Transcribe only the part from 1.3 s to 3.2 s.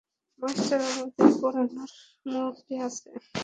পড়ানোর মুডে আছে।